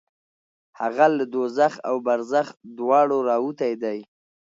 [0.79, 3.99] هغه له دوزخ او برزخ دواړو راوتی دی.